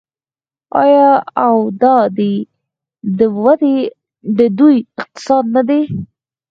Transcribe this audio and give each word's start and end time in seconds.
آیا 0.83 1.09
او 1.45 1.55
دا 1.81 1.95
دی 2.17 2.33
د 4.37 4.41
دوی 4.57 4.75
اقتصاد 5.01 5.45
نه 5.55 5.61
دی؟ 5.69 5.81